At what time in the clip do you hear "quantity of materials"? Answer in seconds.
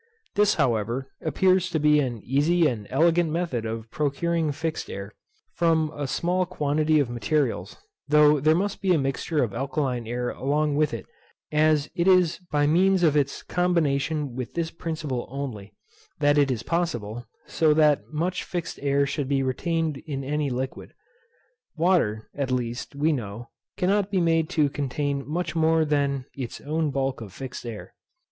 6.47-7.77